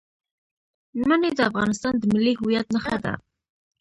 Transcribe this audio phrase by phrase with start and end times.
[1.09, 3.13] منی د افغانستان د ملي هویت نښه ده.